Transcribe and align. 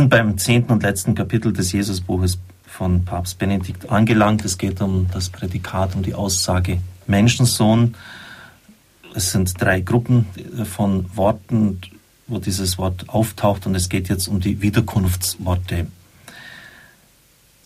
sind 0.00 0.08
beim 0.08 0.38
zehnten 0.38 0.72
und 0.72 0.82
letzten 0.82 1.14
Kapitel 1.14 1.52
des 1.52 1.72
Jesusbuches 1.72 2.38
von 2.66 3.04
Papst 3.04 3.38
Benedikt 3.38 3.90
angelangt. 3.90 4.42
Es 4.46 4.56
geht 4.56 4.80
um 4.80 5.08
das 5.12 5.28
Prädikat, 5.28 5.94
um 5.94 6.02
die 6.02 6.14
Aussage 6.14 6.78
Menschensohn. 7.06 7.94
Es 9.14 9.32
sind 9.32 9.60
drei 9.60 9.80
Gruppen 9.82 10.24
von 10.64 11.04
Worten, 11.14 11.82
wo 12.28 12.38
dieses 12.38 12.78
Wort 12.78 13.10
auftaucht 13.10 13.66
und 13.66 13.74
es 13.74 13.90
geht 13.90 14.08
jetzt 14.08 14.26
um 14.26 14.40
die 14.40 14.62
Wiederkunftsworte. 14.62 15.86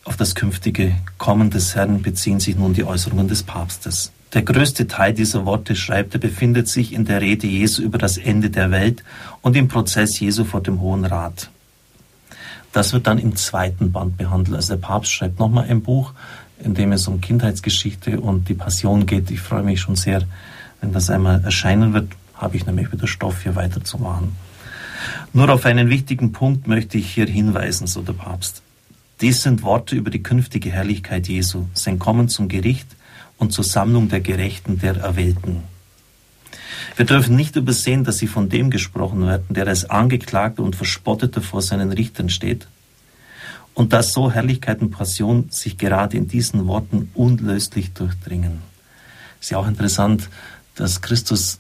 Auf 0.03 0.17
das 0.17 0.35
künftige 0.35 0.97
Kommen 1.19 1.51
des 1.51 1.77
Herrn 1.77 2.03
beziehen 2.03 2.41
sich 2.41 2.57
nun 2.57 2.75
die 2.75 2.83
Äußerungen 2.83 3.29
des 3.29 3.45
Papstes. 3.45 4.11
Der 4.33 4.43
größte 4.43 4.89
Teil 4.89 5.13
dieser 5.13 5.47
Worte, 5.47 5.77
schreibt 5.77 6.15
er, 6.15 6.19
befindet 6.19 6.67
sich 6.67 6.95
in 6.95 7.05
der 7.05 7.21
Rede 7.21 7.47
Jesu 7.47 7.81
über 7.81 7.99
das 7.99 8.19
Ende 8.19 8.51
der 8.51 8.73
Welt 8.73 9.05
und 9.41 9.55
im 9.55 9.69
Prozess 9.69 10.19
Jesu 10.19 10.43
vor 10.43 10.63
dem 10.63 10.81
Hohen 10.81 11.05
Rat. 11.05 11.49
Das 12.75 12.93
wird 12.93 13.07
dann 13.07 13.19
im 13.19 13.37
zweiten 13.37 13.93
Band 13.93 14.17
behandelt. 14.17 14.57
Also 14.57 14.75
der 14.75 14.81
Papst 14.81 15.13
schreibt 15.13 15.39
nochmal 15.39 15.67
ein 15.71 15.81
Buch, 15.81 16.13
in 16.59 16.75
dem 16.75 16.91
es 16.91 17.07
um 17.07 17.21
Kindheitsgeschichte 17.21 18.21
und 18.21 18.49
die 18.49 18.55
Passion 18.55 19.07
geht. 19.07 19.31
Ich 19.31 19.41
freue 19.41 19.63
mich 19.63 19.81
schon 19.81 19.95
sehr, 19.95 20.23
wenn 20.81 20.93
das 20.93 21.09
einmal 21.09 21.43
erscheinen 21.45 21.95
wird, 21.95 22.09
habe 22.35 22.57
ich 22.57 22.67
nämlich 22.67 22.91
wieder 22.91 23.07
Stoff 23.07 23.45
hier 23.45 23.55
weiterzumachen. 23.55 24.33
Nur 25.33 25.51
auf 25.51 25.67
einen 25.67 25.89
wichtigen 25.89 26.33
Punkt 26.33 26.67
möchte 26.67 26.99
ich 26.99 27.13
hier 27.13 27.27
hinweisen, 27.27 27.87
so 27.87 28.03
der 28.03 28.15
Papst. 28.15 28.61
Dies 29.21 29.43
sind 29.43 29.63
Worte 29.63 29.95
über 29.95 30.11
die 30.11 30.25
künftige 30.25 30.73
Herrlichkeit 30.73 31.29
Jesu, 31.29 31.67
sein 31.75 32.01
Kommen 32.01 32.29
zum 32.29 32.49
Gericht 32.49 32.89
und 33.39 33.53
zur 33.53 33.63
Sammlung 33.63 34.09
der 34.09 34.21
Gerechten, 34.21 34.81
der 34.81 34.97
Erwählten. 34.97 35.63
Wir 36.97 37.07
dürfen 37.07 37.35
nicht 37.35 37.57
übersehen, 37.57 38.05
dass 38.05 38.19
sie 38.19 38.29
von 38.29 38.49
dem 38.49 38.71
gesprochen 38.71 39.27
werden, 39.27 39.47
der 39.49 39.67
als 39.67 39.91
Angeklagter 39.91 40.63
und 40.63 40.77
Verspotteter 40.77 41.43
vor 41.43 41.61
seinen 41.61 41.91
Richtern 41.93 42.29
steht. 42.29 42.69
Und 43.75 43.93
dass 43.93 44.13
so 44.13 44.31
Herrlichkeit 44.31 44.81
und 44.81 44.91
Passion 44.91 45.49
sich 45.51 45.77
gerade 45.77 46.17
in 46.17 46.29
diesen 46.29 46.69
Worten 46.69 47.11
unlöslich 47.15 47.93
durchdringen. 47.93 48.63
Ist 49.41 49.51
ja 49.51 49.59
auch 49.59 49.67
interessant, 49.67 50.29
dass 50.77 51.03
Christus 51.03 51.59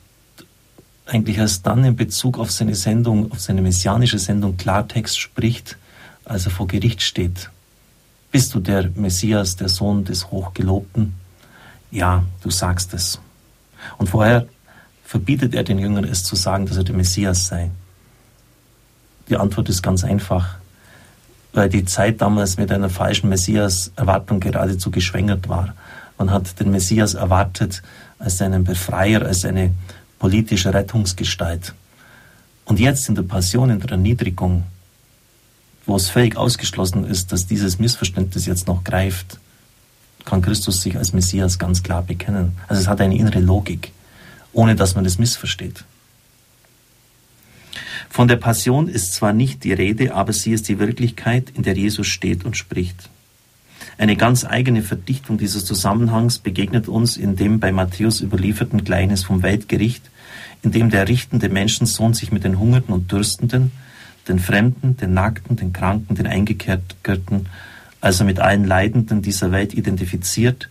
eigentlich 1.06 1.38
erst 1.38 1.66
dann 1.66 1.84
in 1.84 1.96
Bezug 1.96 2.38
auf 2.38 2.52
seine 2.52 2.76
Sendung, 2.76 3.32
auf 3.32 3.40
seine 3.40 3.62
messianische 3.62 4.20
Sendung 4.20 4.56
Klartext 4.56 5.18
spricht, 5.18 5.76
als 6.24 6.46
er 6.46 6.52
vor 6.52 6.68
Gericht 6.68 7.02
steht. 7.02 7.50
Bist 8.30 8.54
du 8.54 8.60
der 8.60 8.90
Messias, 8.94 9.56
der 9.56 9.68
Sohn 9.68 10.04
des 10.04 10.30
Hochgelobten? 10.30 11.14
Ja, 11.90 12.24
du 12.42 12.50
sagst 12.50 12.94
es. 12.94 13.20
Und 13.98 14.08
vorher 14.08 14.46
verbietet 15.04 15.54
er 15.54 15.62
den 15.62 15.78
Jüngern 15.78 16.04
es 16.04 16.24
zu 16.24 16.34
sagen, 16.34 16.66
dass 16.66 16.76
er 16.76 16.84
der 16.84 16.94
Messias 16.94 17.46
sei? 17.46 17.70
Die 19.28 19.36
Antwort 19.36 19.68
ist 19.68 19.82
ganz 19.82 20.04
einfach, 20.04 20.56
weil 21.52 21.68
die 21.68 21.84
Zeit 21.84 22.20
damals 22.20 22.56
mit 22.56 22.72
einer 22.72 22.90
falschen 22.90 23.28
Messias-Erwartung 23.28 24.40
geradezu 24.40 24.90
geschwängert 24.90 25.48
war. 25.48 25.74
Man 26.18 26.30
hat 26.30 26.58
den 26.58 26.70
Messias 26.70 27.14
erwartet 27.14 27.82
als 28.18 28.40
einen 28.42 28.64
Befreier, 28.64 29.22
als 29.22 29.44
eine 29.44 29.72
politische 30.18 30.72
Rettungsgestalt. 30.72 31.74
Und 32.64 32.80
jetzt 32.80 33.08
in 33.08 33.14
der 33.14 33.22
Passion, 33.22 33.70
in 33.70 33.80
der 33.80 33.90
Erniedrigung, 33.92 34.64
wo 35.86 35.96
es 35.96 36.08
völlig 36.08 36.36
ausgeschlossen 36.36 37.04
ist, 37.04 37.30
dass 37.32 37.46
dieses 37.46 37.78
Missverständnis 37.78 38.46
jetzt 38.46 38.66
noch 38.66 38.84
greift, 38.84 39.38
kann 40.24 40.40
Christus 40.40 40.80
sich 40.80 40.96
als 40.96 41.12
Messias 41.12 41.58
ganz 41.58 41.82
klar 41.82 42.02
bekennen. 42.02 42.56
Also 42.68 42.80
es 42.80 42.88
hat 42.88 43.00
eine 43.00 43.16
innere 43.16 43.40
Logik 43.40 43.92
ohne 44.54 44.76
dass 44.76 44.94
man 44.94 45.04
es 45.04 45.18
missversteht. 45.18 45.84
Von 48.08 48.28
der 48.28 48.36
Passion 48.36 48.88
ist 48.88 49.12
zwar 49.12 49.32
nicht 49.32 49.64
die 49.64 49.72
Rede, 49.72 50.14
aber 50.14 50.32
sie 50.32 50.52
ist 50.52 50.68
die 50.68 50.78
Wirklichkeit, 50.78 51.50
in 51.54 51.64
der 51.64 51.74
Jesus 51.74 52.06
steht 52.06 52.44
und 52.44 52.56
spricht. 52.56 53.10
Eine 53.98 54.16
ganz 54.16 54.44
eigene 54.44 54.82
Verdichtung 54.82 55.38
dieses 55.38 55.64
Zusammenhangs 55.64 56.38
begegnet 56.38 56.88
uns 56.88 57.16
in 57.16 57.36
dem 57.36 57.60
bei 57.60 57.72
Matthäus 57.72 58.20
überlieferten 58.20 58.84
Gleichnis 58.84 59.24
vom 59.24 59.42
Weltgericht, 59.42 60.10
in 60.62 60.72
dem 60.72 60.90
der 60.90 61.08
richtende 61.08 61.48
Menschensohn 61.48 62.14
sich 62.14 62.32
mit 62.32 62.44
den 62.44 62.58
Hungernden 62.58 62.94
und 62.94 63.10
Dürstenden, 63.10 63.72
den 64.28 64.38
Fremden, 64.38 64.96
den 64.96 65.12
Nackten, 65.12 65.56
den 65.56 65.72
Kranken, 65.72 66.14
den 66.14 66.26
Eingekehrten, 66.26 67.46
also 68.00 68.24
mit 68.24 68.38
allen 68.40 68.64
Leidenden 68.64 69.22
dieser 69.22 69.52
Welt 69.52 69.74
identifiziert 69.74 70.68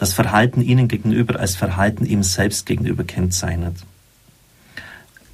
das 0.00 0.14
Verhalten 0.14 0.62
ihnen 0.62 0.88
gegenüber 0.88 1.38
als 1.38 1.56
Verhalten 1.56 2.06
ihm 2.06 2.22
selbst 2.22 2.64
gegenüber 2.64 3.04
kennzeichnet. 3.04 3.76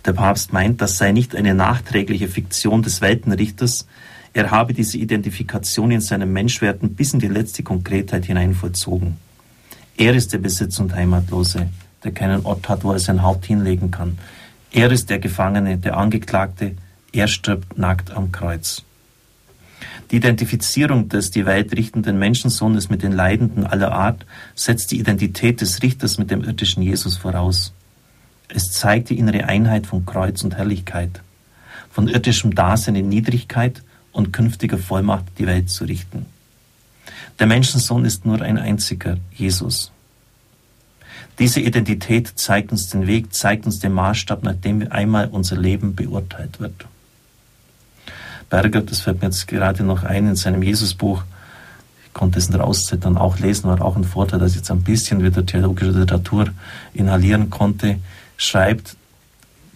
Der 0.04 0.12
Papst 0.12 0.52
meint, 0.52 0.80
das 0.80 0.98
sei 0.98 1.12
nicht 1.12 1.36
eine 1.36 1.54
nachträgliche 1.54 2.26
Fiktion 2.26 2.82
des 2.82 3.00
Weltenrichters, 3.00 3.86
er 4.32 4.50
habe 4.50 4.74
diese 4.74 4.98
Identifikation 4.98 5.92
in 5.92 6.00
seinem 6.00 6.32
Menschwerden 6.32 6.96
bis 6.96 7.14
in 7.14 7.20
die 7.20 7.28
letzte 7.28 7.62
Konkretheit 7.62 8.24
hinein 8.24 8.54
vollzogen. 8.54 9.18
Er 9.96 10.14
ist 10.14 10.32
der 10.32 10.38
Besitz 10.38 10.80
und 10.80 10.96
Heimatlose, 10.96 11.68
der 12.02 12.10
keinen 12.10 12.44
Ort 12.44 12.68
hat, 12.68 12.82
wo 12.82 12.90
er 12.90 12.98
sein 12.98 13.22
Haupt 13.22 13.46
hinlegen 13.46 13.92
kann. 13.92 14.18
Er 14.72 14.90
ist 14.90 15.10
der 15.10 15.20
Gefangene, 15.20 15.78
der 15.78 15.96
Angeklagte, 15.96 16.72
er 17.12 17.28
stirbt 17.28 17.78
nackt 17.78 18.10
am 18.10 18.32
Kreuz. 18.32 18.85
Die 20.10 20.16
Identifizierung 20.16 21.08
des 21.08 21.30
die 21.30 21.46
Welt 21.46 21.76
richtenden 21.76 22.18
Menschensohnes 22.18 22.88
mit 22.88 23.02
den 23.02 23.12
Leidenden 23.12 23.66
aller 23.66 23.92
Art 23.92 24.24
setzt 24.54 24.92
die 24.92 25.00
Identität 25.00 25.60
des 25.60 25.82
Richters 25.82 26.18
mit 26.18 26.30
dem 26.30 26.44
irdischen 26.44 26.82
Jesus 26.82 27.16
voraus. 27.16 27.72
Es 28.48 28.70
zeigt 28.70 29.10
die 29.10 29.18
innere 29.18 29.44
Einheit 29.44 29.86
von 29.86 30.06
Kreuz 30.06 30.44
und 30.44 30.56
Herrlichkeit, 30.56 31.22
von 31.90 32.08
irdischem 32.08 32.54
Dasein 32.54 32.94
in 32.94 33.08
Niedrigkeit 33.08 33.82
und 34.12 34.32
künftiger 34.32 34.78
Vollmacht 34.78 35.24
die 35.38 35.46
Welt 35.46 35.70
zu 35.70 35.84
richten. 35.84 36.26
Der 37.38 37.46
Menschensohn 37.46 38.04
ist 38.04 38.24
nur 38.24 38.40
ein 38.40 38.58
einziger, 38.58 39.18
Jesus. 39.34 39.92
Diese 41.38 41.60
Identität 41.60 42.32
zeigt 42.36 42.72
uns 42.72 42.88
den 42.88 43.06
Weg, 43.06 43.34
zeigt 43.34 43.66
uns 43.66 43.78
den 43.78 43.92
Maßstab, 43.92 44.42
nach 44.42 44.54
dem 44.54 44.90
einmal 44.90 45.28
unser 45.28 45.56
Leben 45.56 45.94
beurteilt 45.94 46.60
wird. 46.60 46.86
Berger, 48.48 48.82
das 48.82 49.00
fällt 49.00 49.20
mir 49.20 49.28
jetzt 49.28 49.46
gerade 49.48 49.82
noch 49.82 50.04
ein, 50.04 50.28
in 50.28 50.36
seinem 50.36 50.62
Jesusbuch, 50.62 51.24
ich 52.04 52.12
konnte 52.12 52.38
es 52.38 52.46
in 52.46 52.52
der 52.52 52.64
Auszeit 52.64 53.04
dann 53.04 53.18
auch 53.18 53.38
lesen, 53.38 53.68
war 53.68 53.82
auch 53.82 53.96
ein 53.96 54.04
Vorteil, 54.04 54.38
dass 54.38 54.52
ich 54.52 54.58
jetzt 54.58 54.70
ein 54.70 54.82
bisschen 54.82 55.22
wieder 55.22 55.44
theologische 55.44 55.90
Literatur 55.90 56.50
inhalieren 56.94 57.50
konnte, 57.50 57.98
schreibt, 58.36 58.96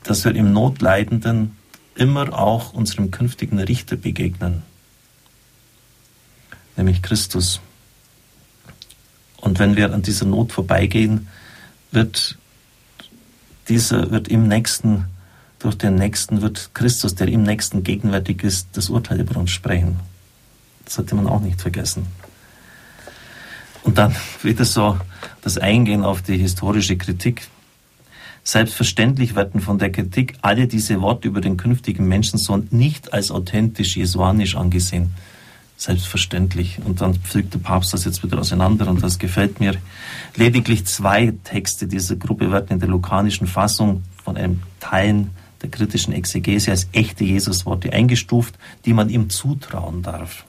dass 0.05 0.25
wir 0.25 0.35
im 0.35 0.53
Notleidenden 0.53 1.57
immer 1.95 2.33
auch 2.33 2.73
unserem 2.73 3.11
künftigen 3.11 3.59
Richter 3.59 3.97
begegnen, 3.97 4.63
nämlich 6.77 7.03
Christus. 7.03 7.61
Und 9.37 9.59
wenn 9.59 9.77
wir 9.77 9.93
an 9.93 10.03
dieser 10.03 10.27
Not 10.27 10.53
vorbeigehen, 10.53 11.29
wird 11.91 12.39
dieser, 13.69 14.11
wird 14.11 14.29
im 14.29 14.49
nächsten 14.49 15.07
durch 15.61 15.77
den 15.77 15.95
Nächsten 15.95 16.43
wird 16.43 16.71
Christus, 16.75 17.15
der 17.15 17.29
im 17.29 17.43
Nächsten 17.43 17.85
gegenwärtig 17.85 18.43
ist, 18.43 18.69
das 18.73 18.89
Urteil 18.89 19.21
über 19.21 19.39
uns 19.39 19.51
sprechen. 19.51 20.01
Das 20.85 20.95
sollte 20.95 21.15
man 21.15 21.29
auch 21.29 21.41
nicht 21.41 21.61
vergessen. 21.61 22.07
Und 23.83 23.99
dann 23.99 24.17
wieder 24.43 24.65
so 24.65 24.99
das 25.43 25.59
Eingehen 25.59 26.03
auf 26.03 26.23
die 26.23 26.37
historische 26.37 26.97
Kritik. 26.97 27.47
Selbstverständlich 28.43 29.37
werden 29.37 29.61
von 29.61 29.79
der 29.79 29.93
Kritik 29.93 30.39
alle 30.41 30.67
diese 30.67 31.03
Worte 31.03 31.29
über 31.29 31.43
den 31.43 31.59
künftigen 31.59 32.09
Menschensohn 32.09 32.67
nicht 32.71 33.13
als 33.13 33.31
authentisch 33.31 33.97
jesuanisch 33.97 34.57
angesehen. 34.57 35.15
Selbstverständlich. 35.77 36.79
Und 36.83 37.03
dann 37.03 37.17
pflückt 37.17 37.53
der 37.53 37.59
Papst 37.59 37.93
das 37.93 38.07
jetzt 38.07 38.23
wieder 38.25 38.39
auseinander 38.39 38.89
und 38.89 39.03
das 39.03 39.19
gefällt 39.19 39.61
mir. 39.61 39.75
Lediglich 40.37 40.87
zwei 40.87 41.35
Texte 41.45 41.87
dieser 41.87 42.17
Gruppe 42.17 42.51
werden 42.51 42.69
in 42.71 42.81
der 42.81 42.89
lukanischen 42.89 43.47
Fassung 43.47 44.03
von 44.25 44.39
einem 44.39 44.63
Teilen 44.81 45.31
der 45.63 45.71
kritischen 45.71 46.13
Exegese 46.13 46.71
als 46.71 46.89
echte 46.93 47.25
Jesusworte 47.25 47.93
eingestuft, 47.93 48.55
die 48.85 48.93
man 48.93 49.11
ihm 49.11 49.31
zutrauen 49.31 50.03
darf. 50.03 50.45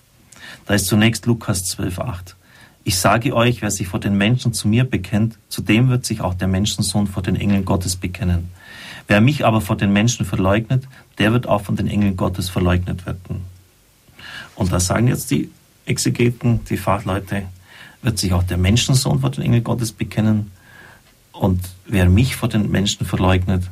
Da 0.65 0.73
ist 0.73 0.87
zunächst 0.87 1.25
Lukas 1.25 1.77
12,8. 1.77 2.35
Ich 2.83 2.97
sage 2.97 3.35
euch, 3.35 3.61
wer 3.61 3.69
sich 3.69 3.87
vor 3.87 3.99
den 3.99 4.17
Menschen 4.17 4.53
zu 4.53 4.67
mir 4.67 4.83
bekennt, 4.85 5.37
zu 5.49 5.61
dem 5.61 5.89
wird 5.89 6.05
sich 6.05 6.21
auch 6.21 6.33
der 6.33 6.47
Menschensohn 6.47 7.07
vor 7.07 7.21
den 7.21 7.35
Engeln 7.35 7.63
Gottes 7.63 7.95
bekennen. 7.95 8.49
Wer 9.07 9.21
mich 9.21 9.45
aber 9.45 9.61
vor 9.61 9.77
den 9.77 9.93
Menschen 9.93 10.25
verleugnet, 10.25 10.87
der 11.17 11.33
wird 11.33 11.47
auch 11.47 11.61
von 11.61 11.75
den 11.75 11.87
Engeln 11.87 12.17
Gottes 12.17 12.49
verleugnet 12.49 13.05
werden. 13.05 13.41
Und 14.55 14.71
da 14.71 14.79
sagen 14.79 15.07
jetzt 15.07 15.29
die 15.31 15.51
Exegeten, 15.85 16.61
die 16.69 16.77
Fachleute, 16.77 17.43
wird 18.01 18.17
sich 18.17 18.33
auch 18.33 18.43
der 18.43 18.57
Menschensohn 18.57 19.19
vor 19.19 19.29
den 19.29 19.43
Engeln 19.43 19.63
Gottes 19.63 19.91
bekennen. 19.91 20.51
Und 21.31 21.61
wer 21.85 22.09
mich 22.09 22.35
vor 22.35 22.49
den 22.49 22.71
Menschen 22.71 23.05
verleugnet, 23.05 23.63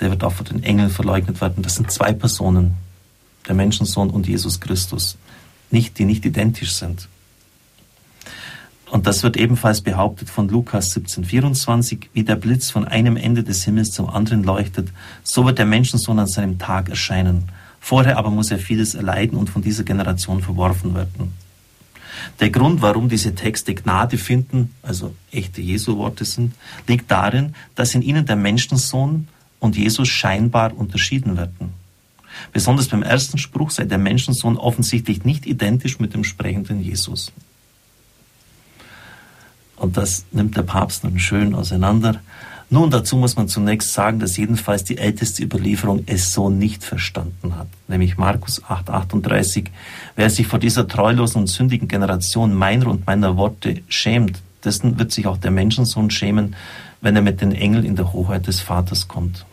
der 0.00 0.10
wird 0.10 0.24
auch 0.24 0.32
von 0.32 0.46
den 0.46 0.62
Engeln 0.62 0.90
verleugnet 0.90 1.40
werden. 1.40 1.62
Das 1.62 1.76
sind 1.76 1.90
zwei 1.90 2.12
Personen, 2.12 2.74
der 3.48 3.54
Menschensohn 3.54 4.10
und 4.10 4.26
Jesus 4.26 4.60
Christus, 4.60 5.16
nicht, 5.70 5.98
die 5.98 6.04
nicht 6.04 6.24
identisch 6.24 6.72
sind. 6.72 7.08
Und 8.90 9.06
das 9.06 9.22
wird 9.22 9.36
ebenfalls 9.36 9.80
behauptet 9.80 10.30
von 10.30 10.48
Lukas 10.48 10.96
17,24, 10.96 12.06
wie 12.12 12.22
der 12.22 12.36
Blitz 12.36 12.70
von 12.70 12.86
einem 12.86 13.16
Ende 13.16 13.42
des 13.42 13.64
Himmels 13.64 13.90
zum 13.90 14.08
anderen 14.08 14.44
leuchtet, 14.44 14.88
so 15.24 15.44
wird 15.44 15.58
der 15.58 15.66
Menschensohn 15.66 16.18
an 16.18 16.28
seinem 16.28 16.58
Tag 16.58 16.88
erscheinen. 16.88 17.50
Vorher 17.80 18.16
aber 18.16 18.30
muss 18.30 18.50
er 18.50 18.58
vieles 18.58 18.94
erleiden 18.94 19.36
und 19.36 19.50
von 19.50 19.62
dieser 19.62 19.82
Generation 19.82 20.40
verworfen 20.40 20.94
werden. 20.94 21.32
Der 22.40 22.50
Grund, 22.50 22.80
warum 22.80 23.08
diese 23.08 23.34
Texte 23.34 23.74
Gnade 23.74 24.18
finden, 24.18 24.72
also 24.82 25.14
echte 25.30 25.60
Jesu-Worte 25.60 26.24
sind, 26.24 26.54
liegt 26.86 27.10
darin, 27.10 27.54
dass 27.74 27.94
in 27.94 28.02
ihnen 28.02 28.24
der 28.24 28.36
Menschensohn 28.36 29.28
und 29.60 29.76
Jesus 29.76 30.08
scheinbar 30.08 30.76
unterschieden 30.76 31.36
werden. 31.36 31.74
Besonders 32.52 32.88
beim 32.88 33.02
ersten 33.02 33.38
Spruch 33.38 33.70
sei 33.70 33.84
der 33.84 33.98
Menschensohn 33.98 34.56
offensichtlich 34.56 35.24
nicht 35.24 35.46
identisch 35.46 35.98
mit 35.98 36.14
dem 36.14 36.24
sprechenden 36.24 36.80
Jesus. 36.80 37.32
Und 39.76 39.96
das 39.96 40.24
nimmt 40.32 40.56
der 40.56 40.62
Papst 40.62 41.04
nun 41.04 41.18
schön 41.18 41.54
auseinander. 41.54 42.20
Nun, 42.68 42.90
dazu 42.90 43.16
muss 43.16 43.36
man 43.36 43.46
zunächst 43.46 43.92
sagen, 43.92 44.18
dass 44.18 44.36
jedenfalls 44.36 44.82
die 44.82 44.98
älteste 44.98 45.44
Überlieferung 45.44 46.02
es 46.06 46.32
so 46.32 46.50
nicht 46.50 46.82
verstanden 46.82 47.56
hat, 47.56 47.68
nämlich 47.86 48.16
Markus 48.16 48.64
8,38. 48.64 49.66
Wer 50.16 50.30
sich 50.30 50.48
vor 50.48 50.58
dieser 50.58 50.88
treulosen 50.88 51.42
und 51.42 51.46
sündigen 51.46 51.86
Generation 51.86 52.54
meiner 52.54 52.88
und 52.88 53.06
meiner 53.06 53.36
Worte 53.36 53.82
schämt, 53.86 54.42
dessen 54.66 54.98
wird 54.98 55.12
sich 55.12 55.26
auch 55.26 55.38
der 55.38 55.50
Menschensohn 55.50 56.10
schämen, 56.10 56.56
wenn 57.00 57.16
er 57.16 57.22
mit 57.22 57.40
den 57.40 57.52
Engeln 57.52 57.84
in 57.84 57.96
der 57.96 58.12
Hoheit 58.12 58.46
des 58.46 58.60
Vaters 58.60 59.08
kommt. 59.08 59.46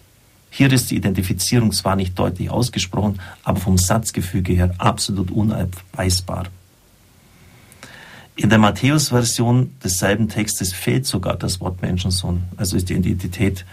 Hier 0.49 0.71
ist 0.71 0.91
die 0.91 0.97
Identifizierung 0.97 1.71
zwar 1.71 1.95
nicht 1.95 2.17
deutlich 2.19 2.49
ausgesprochen, 2.49 3.19
aber 3.43 3.59
vom 3.59 3.77
Satzgefüge 3.77 4.53
her 4.53 4.75
absolut 4.77 5.31
unabweisbar. 5.31 6.47
In 8.35 8.49
der 8.49 8.59
Matthäus-Version 8.59 9.75
desselben 9.83 10.27
Textes 10.29 10.73
fehlt 10.73 11.05
sogar 11.05 11.37
das 11.37 11.59
Wort 11.59 11.81
Menschensohn, 11.81 12.43
also 12.57 12.75
ist 12.75 12.89
die 12.89 12.93
Identität 12.93 13.65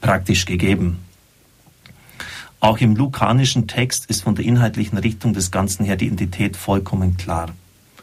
praktisch 0.00 0.46
gegeben. 0.46 0.98
Auch 2.60 2.78
im 2.78 2.96
lukanischen 2.96 3.68
Text 3.68 4.06
ist 4.06 4.22
von 4.22 4.34
der 4.34 4.44
inhaltlichen 4.44 4.98
Richtung 4.98 5.32
des 5.32 5.50
Ganzen 5.50 5.84
her 5.84 5.96
die 5.96 6.06
Identität 6.06 6.56
vollkommen 6.56 7.16
klar. 7.16 7.50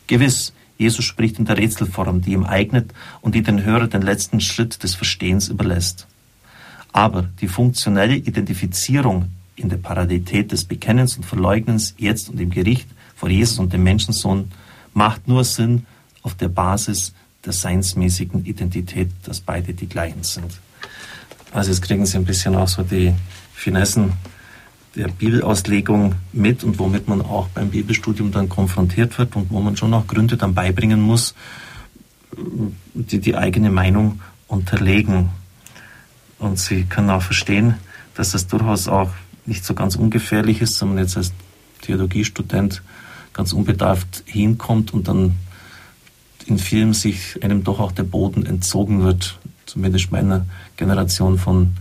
Gewiss, 0.07 0.53
Jesus 0.77 1.06
spricht 1.06 1.39
in 1.39 1.45
der 1.45 1.57
Rätselform, 1.57 2.22
die 2.22 2.33
ihm 2.33 2.44
eignet 2.44 2.92
und 3.22 3.36
die 3.36 3.44
den 3.44 3.63
Hörer 3.63 3.88
den 3.88 4.01
letzten 4.01 4.42
Schritt 4.42 4.83
des 4.83 4.95
Verstehens 4.95 5.48
überlässt. 5.48 6.07
Aber 6.92 7.30
die 7.42 7.48
funktionelle 7.48 8.16
Identifizierung 8.16 9.31
in 9.56 9.69
der 9.69 9.77
Parallelität 9.77 10.51
des 10.51 10.66
Bekennens 10.66 11.16
und 11.16 11.25
Verleugnens 11.25 11.94
jetzt 11.98 12.30
und 12.30 12.39
im 12.39 12.50
Gericht 12.50 12.89
vor 13.16 13.30
Jesus 13.30 13.60
und 13.60 13.72
dem 13.72 13.83
Menschensohn 13.83 14.51
macht 14.94 15.27
nur 15.27 15.44
Sinn 15.44 15.86
auf 16.22 16.36
der 16.36 16.50
Basis 16.50 17.13
der 17.45 17.54
seinsmäßigen 17.54 18.45
Identität, 18.45 19.10
dass 19.24 19.39
beide 19.39 19.74
die 19.74 19.88
gleichen 19.88 20.24
sind. 20.24 20.51
Also 21.51 21.71
jetzt 21.71 21.81
kriegen 21.81 22.06
Sie 22.06 22.18
ein 22.18 22.25
bisschen 22.25 22.56
auch 22.56 22.68
so 22.68 22.83
die 22.83 23.13
Finessen 23.54 24.13
der 24.95 25.07
Bibelauslegung 25.07 26.15
mit 26.31 26.63
und 26.63 26.80
womit 26.80 27.07
man 27.07 27.21
auch 27.21 27.47
beim 27.50 27.69
Bibelstudium 27.69 28.31
dann 28.31 28.50
konfrontiert 28.50 29.18
wird 29.18 29.36
und 29.36 29.51
wo 29.51 29.59
man 29.59 29.75
schon 29.75 29.94
auch 29.94 30.07
Gründe 30.07 30.38
dann 30.38 30.53
beibringen 30.53 31.01
muss, 31.01 31.36
die 32.94 33.19
die 33.19 33.36
eigene 33.36 33.69
Meinung 33.69 34.21
unterlegen. 34.47 35.30
Und 36.39 36.59
Sie 36.59 36.83
können 36.83 37.09
auch 37.09 37.21
verstehen, 37.21 37.75
dass 38.15 38.31
das 38.31 38.47
durchaus 38.47 38.88
auch 38.88 39.12
nicht 39.45 39.65
so 39.65 39.74
ganz 39.74 39.95
ungefährlich 39.95 40.62
ist, 40.62 40.81
wenn 40.81 40.89
man 40.89 40.97
jetzt 41.00 41.18
als 41.18 41.33
Theologiestudent 41.81 42.81
ganz 43.33 43.53
unbedarft 43.53 44.24
hinkommt 44.25 44.94
und 44.94 45.07
dann 45.07 45.36
in 46.45 46.57
vielen 46.57 46.94
sich 46.94 47.44
einem 47.44 47.63
doch 47.63 47.80
auch 47.80 47.92
der 47.92 48.03
Boden 48.03 48.45
entzogen 48.45 49.03
wird. 49.03 49.39
Zumindest 49.65 50.12
meiner 50.12 50.45
Generation 50.77 51.38
von 51.38 51.75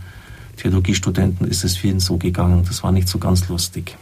Theologiestudenten 0.55 1.47
ist 1.47 1.63
es 1.63 1.77
vielen 1.77 1.99
so 1.99 2.17
gegangen. 2.17 2.63
Das 2.67 2.83
war 2.83 2.91
nicht 2.91 3.07
so 3.07 3.19
ganz 3.19 3.47
lustig. 3.49 3.97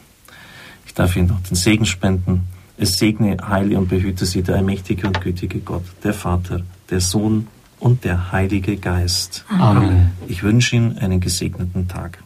Ich 0.85 0.93
darf 0.93 1.15
Ihnen 1.15 1.27
noch 1.27 1.41
den 1.41 1.55
Segen 1.55 1.85
spenden. 1.85 2.47
Es 2.77 2.97
segne, 2.97 3.37
heile 3.47 3.77
und 3.77 3.89
behüte 3.89 4.25
Sie 4.25 4.41
der 4.41 4.55
allmächtige 4.55 5.07
und 5.07 5.21
gütige 5.21 5.59
Gott, 5.59 5.83
der 6.03 6.13
Vater, 6.13 6.61
der 6.89 7.01
Sohn 7.01 7.47
und 7.79 8.03
der 8.03 8.31
Heilige 8.31 8.77
Geist. 8.77 9.45
Amen. 9.49 10.11
Ich 10.27 10.43
wünsche 10.43 10.75
Ihnen 10.75 10.97
einen 10.97 11.19
gesegneten 11.19 11.87
Tag. 11.87 12.19